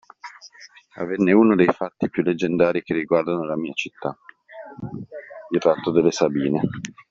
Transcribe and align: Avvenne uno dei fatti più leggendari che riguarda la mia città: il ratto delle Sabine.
Avvenne 0.95 1.31
uno 1.31 1.55
dei 1.55 1.67
fatti 1.67 2.09
più 2.09 2.23
leggendari 2.23 2.81
che 2.81 2.95
riguarda 2.95 3.33
la 3.45 3.55
mia 3.55 3.71
città: 3.73 4.17
il 5.51 5.59
ratto 5.61 5.91
delle 5.91 6.09
Sabine. 6.09 6.59